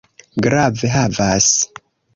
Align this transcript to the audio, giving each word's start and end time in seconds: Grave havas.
Grave 0.45 0.91
havas. 0.95 1.53